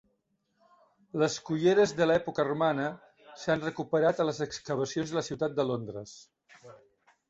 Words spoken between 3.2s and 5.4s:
s"han recuperat a les excavacions de la